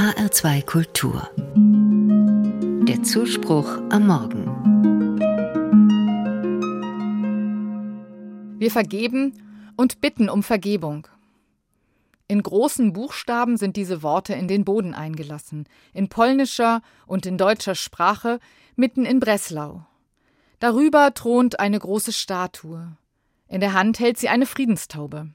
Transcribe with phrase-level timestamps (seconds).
[0.00, 1.28] HR2 Kultur.
[2.88, 4.46] Der Zuspruch am Morgen.
[8.58, 9.34] Wir vergeben
[9.76, 11.06] und bitten um Vergebung.
[12.28, 17.74] In großen Buchstaben sind diese Worte in den Boden eingelassen, in polnischer und in deutscher
[17.74, 18.40] Sprache,
[18.76, 19.84] mitten in Breslau.
[20.60, 22.96] Darüber thront eine große Statue.
[23.48, 25.28] In der Hand hält sie eine Friedenstaube.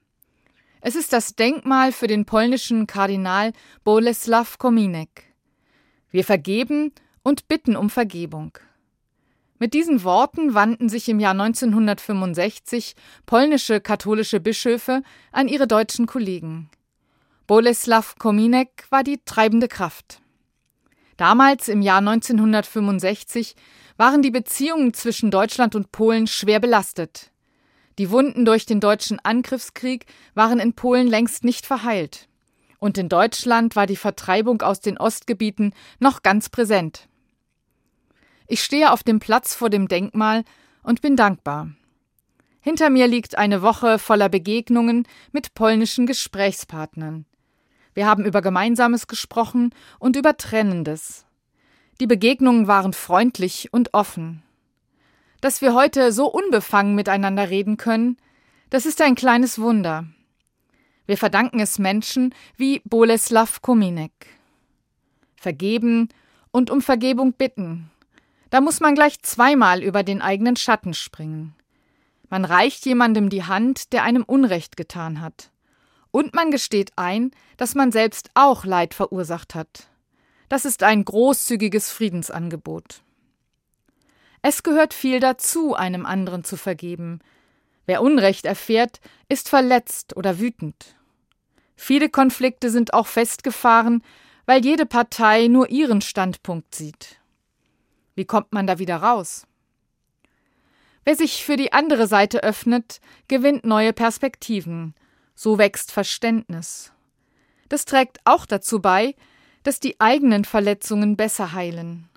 [0.88, 3.54] Es ist das Denkmal für den polnischen Kardinal
[3.84, 5.34] Boleslaw Kominek.
[6.12, 6.92] Wir vergeben
[7.24, 8.60] und bitten um Vergebung.
[9.58, 12.94] Mit diesen Worten wandten sich im Jahr 1965
[13.26, 16.70] polnische katholische Bischöfe an ihre deutschen Kollegen.
[17.48, 20.22] Boleslaw Kominek war die treibende Kraft.
[21.18, 23.56] Damals, im Jahr 1965,
[23.98, 27.32] waren die Beziehungen zwischen Deutschland und Polen schwer belastet.
[27.98, 32.28] Die Wunden durch den deutschen Angriffskrieg waren in Polen längst nicht verheilt.
[32.80, 37.08] Und in Deutschland war die Vertreibung aus den Ostgebieten noch ganz präsent.
[38.48, 40.44] Ich stehe auf dem Platz vor dem Denkmal
[40.84, 41.72] und bin dankbar.
[42.60, 47.26] Hinter mir liegt eine Woche voller Begegnungen mit polnischen Gesprächspartnern.
[47.94, 51.26] Wir haben über Gemeinsames gesprochen und über Trennendes.
[52.02, 54.44] Die Begegnungen waren freundlich und offen.
[55.42, 58.18] Dass wir heute so unbefangen miteinander reden können,
[58.70, 60.06] das ist ein kleines Wunder.
[61.06, 64.12] Wir verdanken es Menschen wie Boleslaw Kominek.
[65.36, 66.10] Vergeben
[66.52, 67.92] und um Vergebung bitten.
[68.50, 71.56] Da muss man gleich zweimal über den eigenen Schatten springen.
[72.30, 75.52] Man reicht jemandem die Hand, der einem Unrecht getan hat.
[76.12, 79.90] Und man gesteht ein, dass man selbst auch Leid verursacht hat.
[80.50, 83.04] Das ist ein großzügiges Friedensangebot.
[84.48, 87.18] Es gehört viel dazu, einem anderen zu vergeben.
[87.88, 90.96] Wer Unrecht erfährt, ist verletzt oder wütend.
[91.76, 94.04] Viele Konflikte sind auch festgefahren,
[94.46, 97.20] weil jede Partei nur ihren Standpunkt sieht.
[98.14, 99.48] Wie kommt man da wieder raus?
[101.06, 104.94] Wer sich für die andere Seite öffnet, gewinnt neue Perspektiven,
[105.34, 106.94] so wächst Verständnis.
[107.68, 109.16] Das trägt auch dazu bei,
[109.64, 112.10] dass die eigenen Verletzungen besser heilen.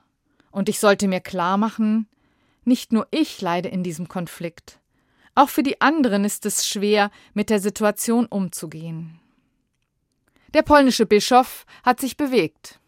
[0.51, 2.07] Und ich sollte mir klar machen,
[2.69, 4.79] nicht nur ich leide in diesem Konflikt.
[5.35, 9.21] Auch für die anderen ist es schwer, mit der Situation umzugehen.
[10.55, 12.81] Der polnische Bischof hat sich bewegt.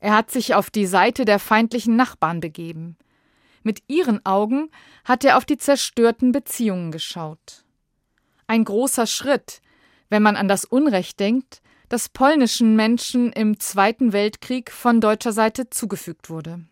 [0.00, 2.96] Er hat sich auf die Seite der feindlichen Nachbarn begeben.
[3.62, 4.70] Mit ihren Augen
[5.04, 7.64] hat er auf die zerstörten Beziehungen geschaut.
[8.46, 9.60] Ein großer Schritt,
[10.08, 15.70] wenn man an das Unrecht denkt, das polnischen Menschen im Zweiten Weltkrieg von deutscher Seite
[15.70, 16.64] zugefügt wurde.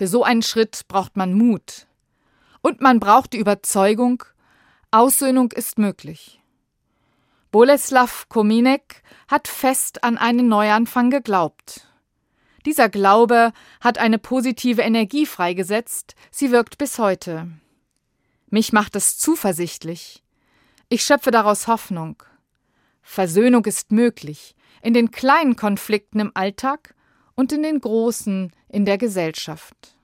[0.00, 1.86] Für so einen Schritt braucht man Mut.
[2.62, 4.24] Und man braucht die Überzeugung,
[4.90, 6.40] Aussöhnung ist möglich.
[7.50, 11.86] Boleslaw Kominek hat fest an einen Neuanfang geglaubt.
[12.64, 13.52] Dieser Glaube
[13.82, 17.48] hat eine positive Energie freigesetzt, sie wirkt bis heute.
[18.48, 20.22] Mich macht es zuversichtlich.
[20.88, 22.22] Ich schöpfe daraus Hoffnung.
[23.02, 26.94] Versöhnung ist möglich, in den kleinen Konflikten im Alltag
[27.40, 29.96] und in den großen in der Gesellschaft.